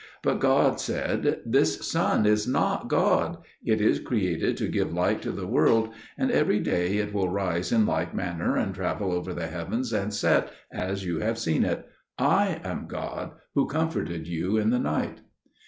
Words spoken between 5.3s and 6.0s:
the world,